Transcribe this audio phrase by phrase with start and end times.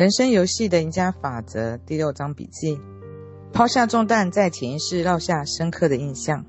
[0.00, 2.80] 人生游戏的赢家法则第六章笔记：
[3.52, 6.46] 抛下重担，在潜意识烙下深刻的印象。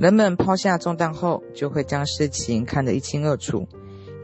[0.00, 3.68] 人们抛下重担后，就会将事情看得一清二楚。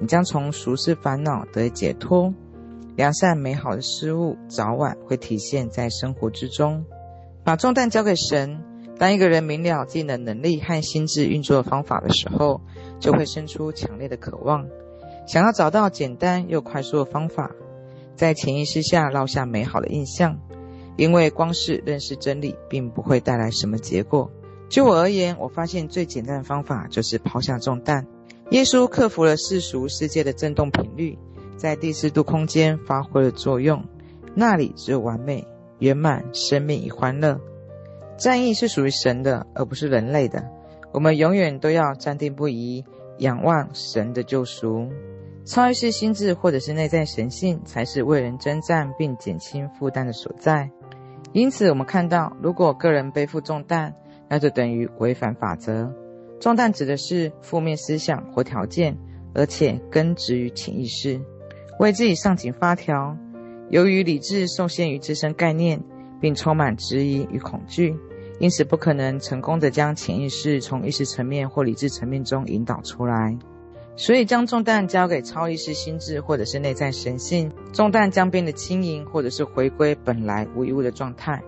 [0.01, 2.35] 你将从俗世烦恼得以解脱。
[2.97, 6.85] 良善美好的事物，早晚会体现在生活之中。
[7.45, 8.59] 把重担交给神。
[8.99, 12.61] 当一个人明了自己的能力和心智运作方法的时候，
[12.99, 14.67] 就会生出强烈的渴望，
[15.29, 17.53] 想要找到简单又快速的方法。
[18.19, 20.37] 在潜意识下烙下美好的印象，
[20.97, 24.29] 因为光是认识真理，并不会带来什么结果。
[24.69, 28.05] 就我而言，我发现最简单的方法就是抛下重担。
[28.51, 31.17] 耶稣克服了世俗世界的振动频率，
[31.57, 33.85] 在第四度空间发挥了作用，
[34.35, 35.47] 那里只有完美、
[35.79, 37.41] 圆满、生命与欢乐。
[38.19, 40.45] 战役是属于神的，而不是人类的。
[40.93, 42.85] 我们永远都要站定不移，
[43.19, 44.89] 仰望神的救赎。
[45.49, 50.71] 超意识心智或者是内在神性，才是为人征战并减轻负担的所在。
[51.33, 53.95] 因此，我们看到，如果个人背负重担，
[54.29, 55.91] 那就等于违反法则。
[56.39, 58.95] 重担指的是负面思想或条件，
[59.33, 61.19] 而且根植于潜意识，
[61.79, 63.17] 为自己上紧发条。
[63.71, 65.83] 由于理智受限于自身概念，
[66.21, 67.97] 并充满质疑与恐惧，
[68.39, 73.35] 因此不可能成功地将潜意识从意识层面或理智层面中引导出来。
[74.01, 81.43] 所以，将重担交给超意识心智或者是内在神性，重担将变得轻盈，或者是回归本来无一物的状态。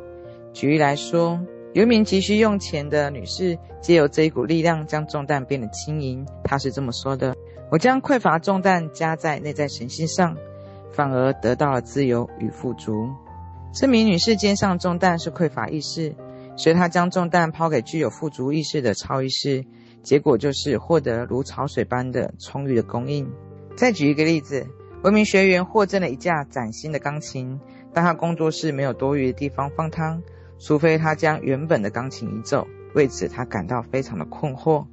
[0.53, 1.41] 举例来说，
[1.75, 6.27] 有一名急需用钱的女士，借由这一股力量将重担变得轻盈。
[6.43, 7.37] 她是这么说的
[7.71, 10.37] ：“我将匮乏重担加在内在神性上，
[10.91, 13.11] 反而得到了自由与富足。”
[13.73, 16.17] 这名女士肩上重担是匮乏意识，
[16.57, 19.65] 所以她将重担抛给具有富足意识的超意识。
[20.03, 23.31] 结果就是获得如潮水般的充裕的供应。
[23.77, 24.67] 再举一个例子，
[25.03, 27.61] 文明学员获赠了一架崭新的钢琴，
[27.93, 30.21] 但他工作室没有多余的地方放它，
[30.59, 32.67] 除非他将原本的钢琴移走。
[32.95, 34.85] 为此，他感到非常的困惑。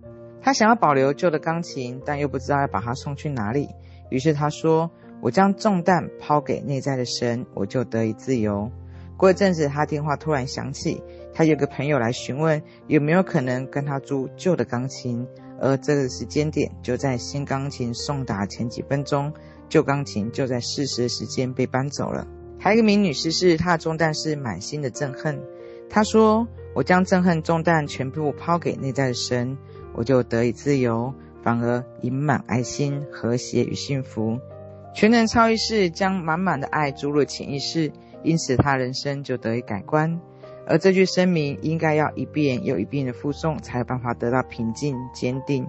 [0.42, 3.70] 他想要保留旧的钢琴，但又不知道要把它送去哪里。
[4.10, 4.90] 于是他说
[5.20, 8.72] ：“我将重担抛给内在的神，我就得以自由。”
[9.18, 11.04] 过一阵子，他电话突然响起。
[11.34, 15.28] 他有个朋友来询问有没有可能跟他租旧的钢琴，
[15.60, 19.34] 而这个时间点就在新钢琴送达前几分钟，
[19.70, 22.28] 旧钢琴就在适时的时间被搬走了。
[22.60, 25.40] 还有一名女士是她的重担是满心的憎恨，
[25.90, 29.58] 她说：“我将憎恨重担全部抛给内在的神，
[29.94, 31.14] 我就得以自由，
[31.44, 34.40] 反而盈满爱心、和谐与幸福。
[34.96, 37.92] 全能超意识将满满的爱注入潜意识，
[38.28, 40.20] 因此他人生就得以改观。”
[40.68, 45.66] 而这句声明应该要一遍又一遍的复诵，才有办法得到平静坚定。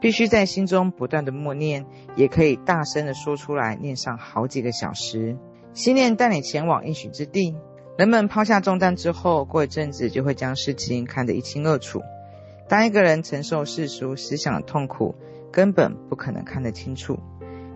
[0.00, 1.84] 必须在心中不断的默念，
[2.14, 5.36] 也可以大声的说出来，念上好几个小时。
[5.72, 7.56] 心念带你前往应许之地。
[7.98, 12.02] 人们抛下重担之后，过一阵子就会将事情看得一清二楚。
[12.68, 15.14] 当一个人承受世俗思想的痛苦，
[15.50, 17.18] 根本不可能看得清楚。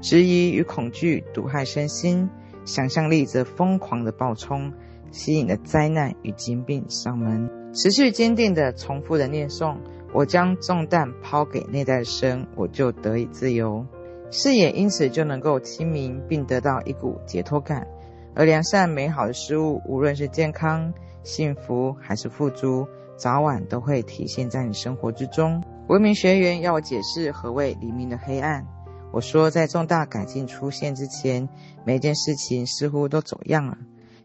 [0.01, 2.29] 质疑与恐惧毒害身心，
[2.65, 4.73] 想象力则疯狂的暴冲。
[5.13, 9.77] 吸引了灾难与疾病上门，持续坚定的重复的念诵：
[10.13, 13.85] 我将重担抛给内在的神，我就得以自由，
[14.31, 17.89] 视野因此就能够清明，并得到一股解脱感。
[18.37, 20.95] 而良善美好的事物，无论是健康、
[21.25, 25.61] 幸福还是富足，早晚都会体现在你生活之中。
[25.89, 28.65] 文明学员要我解释何谓黎明的黑暗，
[29.13, 31.49] 我说在重大改进出现之前，
[31.85, 33.77] 每件事情似乎都走样了。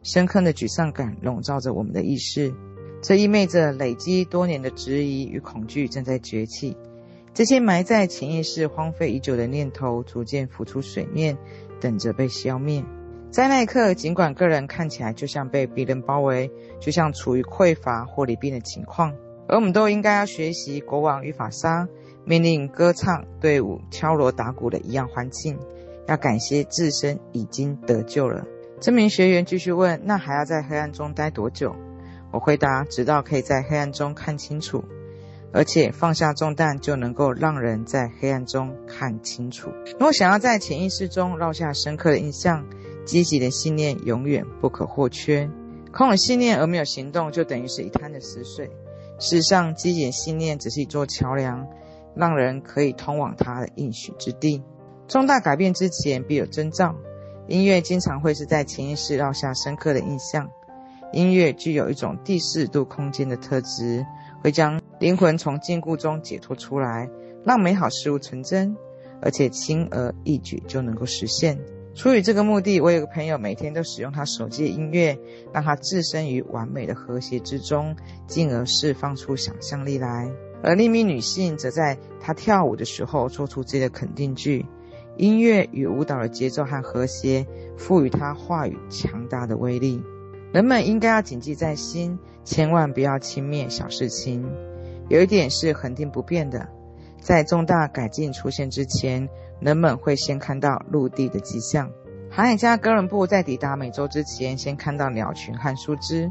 [0.03, 2.53] 深刻的沮丧感笼罩着我们的意识，
[3.01, 6.78] 这意味着累积多年的质疑与恐惧正在崛起。
[7.34, 11.38] 这些埋在潜意识荒废已久的念头逐渐浮出水面，
[11.81, 12.84] 等着被消灭。
[13.31, 19.12] 在那一刻，尽管个人看起来就像被敌人包围，就像处于匮乏或离病的情况，
[19.47, 21.90] 而我们都应该要学习国王与法沙
[22.25, 25.58] 命令歌唱队伍敲锣打鼓的一样欢庆，
[26.08, 28.46] 要感谢自身已经得救了。
[28.81, 31.76] 这名学员继续问：“那还要在黑暗中待多久？”
[32.34, 34.84] 我回答：“直到可以在黑暗中看清楚，
[35.53, 39.70] 而且放下重担就能够让人在黑暗中看清楚。
[39.94, 42.66] 如果想要在潜意识中烙下深刻的印象，
[43.05, 45.49] 积极的信念永远不可或缺。
[45.94, 48.70] 空有信念而没有行动，就等于是一滩的死水。
[49.17, 51.66] 事实上，积极的信念只是一座桥梁，
[52.16, 54.64] 让人可以通往他的应许之地。
[55.08, 56.96] 重大改变之前，必有征兆。
[57.47, 60.50] 音乐经常会是在潜意识烙下深刻的印象。
[61.14, 64.06] 音乐具有一种第四度空间的特质，
[64.41, 67.08] 会将灵魂从禁锢中解脱出来，
[67.46, 68.76] 让美好事物成真，
[69.22, 71.59] 而且轻而易举就能够实现。
[71.94, 75.18] 出于这个目的，我有个朋友每天都使用他手机的音乐，
[75.53, 77.96] 让他置身于完美的和谐之中，
[78.28, 80.29] 进而释放出想象力来。
[80.66, 84.66] 而另一名女性则在她跳舞的时候说出自己的肯定句，
[85.16, 87.46] 音乐与舞蹈的节奏和和谐
[87.78, 90.02] 赋予她话语强大的威力。
[90.52, 94.44] 人们应该要谨记在心，千万不要轻蔑小事情。
[95.08, 96.68] 有一点是恒定不变的，
[97.22, 99.29] 在重大改进出现之前。
[99.61, 101.90] 人们会先看到陆地的迹象。
[102.29, 106.29] 航海家哥伦布在抵达美洲之前，先看到鸟群和树枝，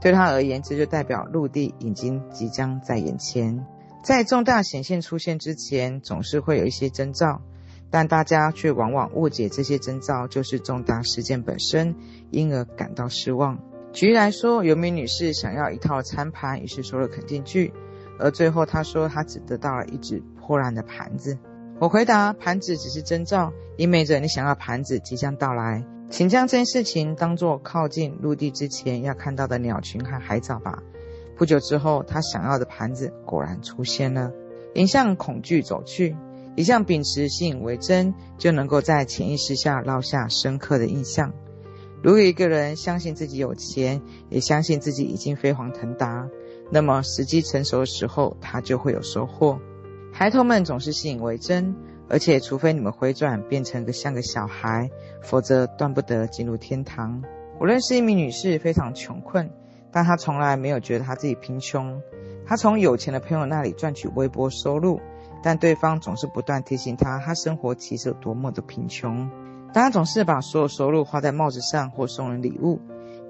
[0.00, 3.66] 对他而言，这就代表陆地已经即将在眼前。
[4.02, 7.42] 在重大显现出现之前，总是会有一些征兆，
[7.90, 11.94] 但大家却往往误解这些征兆就是重大事件本身，
[12.30, 13.58] 因而感到失望。
[13.92, 17.74] 举例来说，有名女士想要一套餐盘，于是说了肯定句，
[18.18, 21.36] 而最后她说她只得到了一只破烂的盘子。
[21.78, 25.84] 我回答：盘子只是征兆，意味着你想要盘子即将到来。
[26.10, 30.82] 请将这件事情当作靠近陆地之前要看到的鸟群和海藻吧。
[31.38, 34.32] 不久之后，他想要的盘子果然出现了。
[34.74, 36.16] 迎向恐惧走去，
[36.56, 41.32] 一向秉持信以为真，就能够在潜意识下烙下深刻的印象。
[42.02, 46.28] 如果一个人相信自己有钱，也相信自己已经飞黄腾达，
[46.70, 49.60] 那么时机成熟的时候，他就会有收获。
[50.12, 51.74] 孩童们总是信以为真，
[52.10, 54.90] 而且除非你们回转变成个像个小孩，
[55.22, 57.22] 否则断不得进入天堂。
[57.60, 59.48] 我认识一名女士，非常穷困，
[59.92, 62.02] 但她从来没有觉得她自己贫穷。
[62.44, 65.00] 她从有钱的朋友那里赚取微薄收入，
[65.40, 69.30] 但对方总是不断提醒她，她生活其实有多么的贫穷。
[69.72, 72.80] 但她总是把所有收入花在帽子上或送人礼物，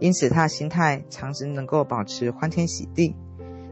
[0.00, 3.15] 因此她的心态常时能够保持欢天喜地。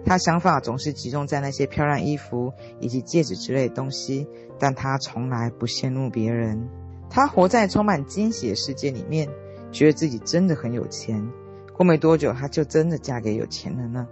[0.09, 4.27] 他想法总是集中在那些漂亮衣服以及戒指之类的东西，
[4.59, 6.67] 但他从来不羡慕别人。
[7.11, 9.29] 他活在充满惊喜的世界里面，
[9.71, 11.31] 觉得自己真的很有钱。
[11.75, 14.09] 过没多久，他就真的嫁给有钱人了。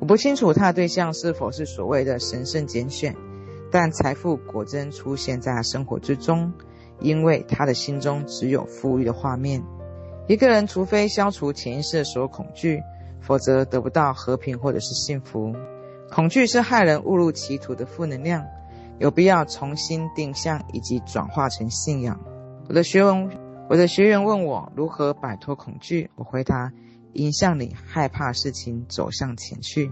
[0.00, 3.14] 我不清楚他的对象是否是所谓的神圣拣选，
[3.70, 6.52] 但财富果真出现在他生活之中，
[6.98, 9.62] 因为他的心中只有富裕的画面。
[10.26, 12.82] 一个人除非消除潜意识的所有恐惧。
[13.26, 15.52] 否则得不到和平或者是幸福。
[16.10, 18.46] 恐惧是害人误入歧途的负能量，
[19.00, 22.20] 有必要重新定向以及转化成信仰。
[22.68, 23.38] 我的学员，
[23.68, 26.70] 我的学员问我如何摆脱恐惧，我回答：
[27.14, 29.90] 迎向你害怕事情走向前去。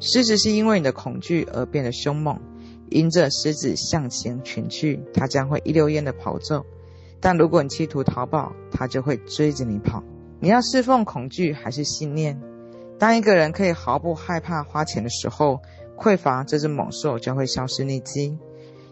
[0.00, 2.40] 狮子是因为你的恐惧而变得凶猛，
[2.90, 6.62] 迎着狮子向前群去，它将会一溜烟的跑走；
[7.20, 10.02] 但如果你企图逃跑，它就会追着你跑。
[10.40, 12.38] 你要侍奉恐惧还是信念？
[12.98, 15.60] 当一个人可以毫不害怕花钱的时候，
[15.98, 18.38] 匮乏这只猛兽将会消失匿迹，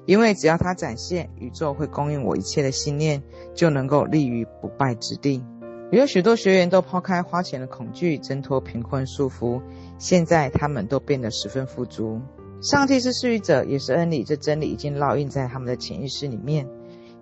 [0.06, 3.22] 因为只要他展现宇宙会供应我一切的信念，
[3.54, 5.42] 就能够立于不败之地。
[5.90, 9.62] 也有许多学员都抛开花钱的恐惧，挣脱贫困束缚，
[9.98, 12.20] 现在他们都变得十分富足。
[12.60, 16.66] 上帝是施予者，也是恩理，这真理已经烙印在他们的潜意识里面。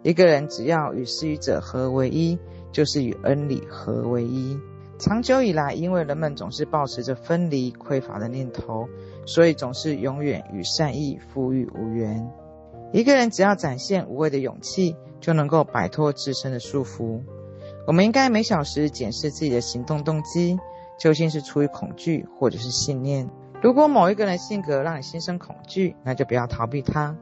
[0.02, 2.38] 一个人只要与施予者合为一，
[2.73, 4.58] 就是与恩理合为一。
[5.02, 8.88] 长久以来，因为人们总是抱持着分离、匮乏的念头，
[9.26, 12.31] 所以总是永远与善意、富裕无缘。
[12.93, 17.20] 一个人只要展现无畏的勇气，就能够摆脱自身的束缚。
[17.84, 20.56] 我们应该每小时检视自己的行动动机，
[21.00, 23.28] 究竟是出于恐惧或者是信念。
[23.61, 27.16] 如果某一个人性格让你心生恐惧，那就不要逃避他。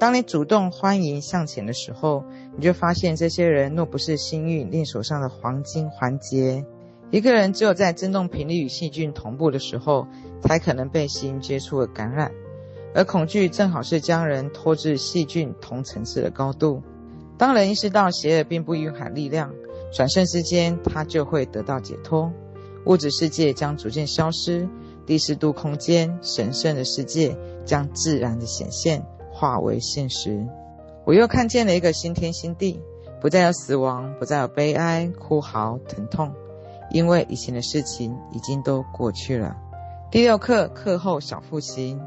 [0.00, 2.24] 当你主动欢迎向前的时候，
[2.56, 6.64] 你就发现这些人若不是幸运链手上的黄金环节。
[7.10, 10.06] 一个人只有在振动频率与细菌同步的时候，
[10.42, 12.30] 才可能被细菌接触和感染，
[12.94, 16.82] 而恐惧正好是将人拖至细菌同层次的高度。
[17.36, 19.52] 当人意识到邪恶并不蕴含力量，
[19.92, 22.30] 转瞬之间他就会得到解脱，
[22.86, 24.68] 物质世界将逐渐消失，
[25.04, 30.46] 第四度空间神圣的世界将自然的显现，化为现实。
[31.04, 32.78] 我又看见了一个新天新地，
[33.20, 36.32] 不再有死亡，不再有悲哀、哭嚎、疼痛。
[36.90, 39.56] 因为以前的事情已经都过去了。
[40.10, 41.98] 第六课课后小复习：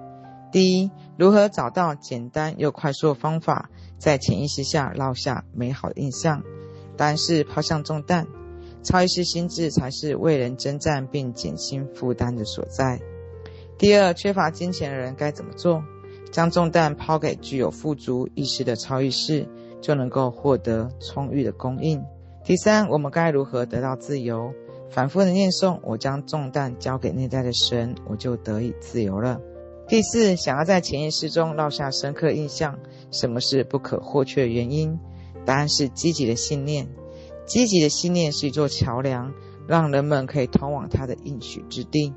[0.52, 6.44] 第一，如何找到简单又快速的方法，在潜意识下烙下美好的印象？
[6.98, 8.28] 答案是抛向重担，
[8.84, 13.00] 超意识心智才是为人征战并减轻负担的所在。
[13.78, 15.84] 第二，缺乏金钱的人该怎么做？
[16.32, 19.48] 将重担抛给具有富足意识的超意识，
[19.82, 22.04] 就能够获得充裕的供应。
[22.44, 24.52] 第三，我们该如何得到自由？
[24.94, 29.42] 反复的念诵，我将重担交给内在的神，我就得以自由了。
[29.88, 32.78] 第四，想要在潜意识中烙下深刻印象，
[33.10, 35.00] 什么是不可或缺的原因？
[35.46, 36.88] 答案是积极的信念。
[37.48, 39.34] 积极的信念是一座桥梁，
[39.68, 42.14] 让人们可以通往他的应许之地。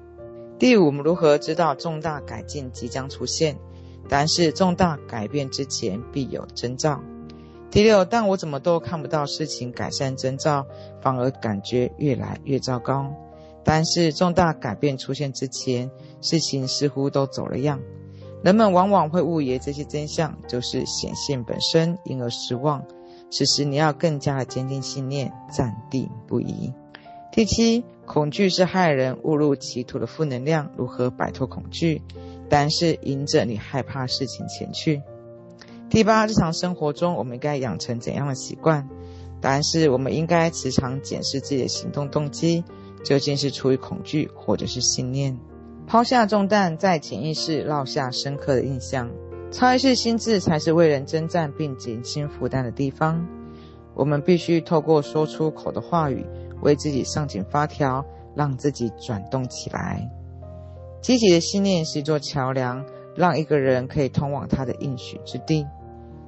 [0.59, 3.57] 第五，我们如何知道重大改进即将出现？
[4.07, 7.03] 答案是重大改变之前必有征兆。
[7.77, 10.67] 第六，但我怎么都看不到事情改善征兆，
[11.03, 13.13] 反而感觉越来越糟糕。
[13.63, 15.91] 但是重大改变出现之前，
[16.23, 17.79] 事情似乎都走了样。
[18.43, 22.83] 人们往往会误以为这些真相就是显现本身，因而失望。
[23.31, 26.73] 此时你要更加的坚定信念，站定不移。
[27.31, 30.71] 第七，恐惧是害人误入歧途的负能量。
[30.79, 32.01] 如何摆脱恐惧？
[32.49, 35.03] 但是迎着你害怕事情前去。
[35.89, 38.89] 第八，日常生活中我们应该养成怎样的习惯？
[39.41, 42.65] 答案是我们应该时常检视自己的行动动机。
[43.05, 45.39] 究竟是出于恐惧，或者是信念？
[45.87, 49.09] 抛下重担，在潜意识烙下深刻的印象。
[49.53, 53.25] 超意识心智才是为人征战并减轻负担的地方。
[53.95, 56.27] 我们必须透过说出口的话语，
[56.63, 60.11] 为自己上紧发条，让自己转动起来。
[61.01, 62.85] 积极的信念是一座桥梁，
[63.17, 65.67] 让一个人可以通往他的应许之地。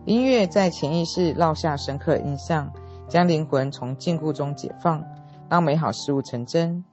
[0.05, 2.73] 音乐在潜意识烙下深刻印象，
[3.09, 5.05] 将灵魂从禁锢中解放。
[5.49, 6.85] 当美好事物成真，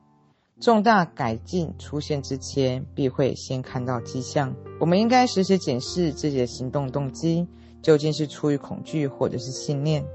[0.60, 4.54] 重大改进出现之前，必会先看到迹象。
[4.80, 7.48] 我们应该时时检视自己的行动动机，
[7.82, 10.06] 究竟是出于恐惧，或者是信念。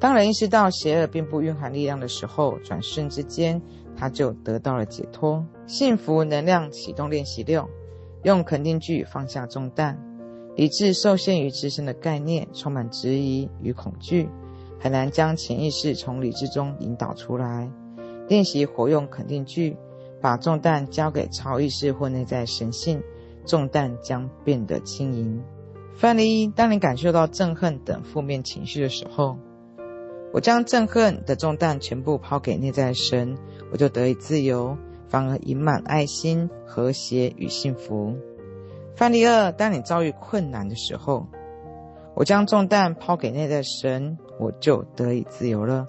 [0.00, 3.60] 当人意识到邪恶并不蕴含力量的时候，转瞬之间，
[3.96, 5.44] 他就得到了解脱。
[5.66, 7.68] 幸福能量启动练习六，
[8.22, 9.98] 用肯定句放下重担。
[10.56, 14.28] 理智受限于自身的概念，充满质疑与恐惧。
[14.78, 17.70] 很难将潜意识从理智中引导出来。
[18.28, 19.76] 练习活用肯定句，
[20.20, 23.02] 把重担交给超意识或内在神性，
[23.44, 25.42] 重担将变得轻盈。
[25.94, 29.36] 范例一：当你感受到憎恨等负面情绪的时候，
[30.32, 33.36] 我将憎恨的重担全部抛给内在神，
[33.72, 34.78] 我就得以自由，
[35.10, 38.16] 反而盈满爱心、和谐与幸福。
[38.96, 41.26] 范例二：当你遭遇困难的时候。
[42.12, 45.86] 我将重担抛给内在神，我就得以自由了。